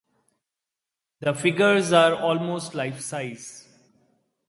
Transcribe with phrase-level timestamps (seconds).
[1.19, 3.67] The figures are almost life-size.